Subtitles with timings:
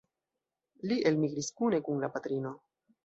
[0.91, 2.55] Li elmigris kune kun la patrino.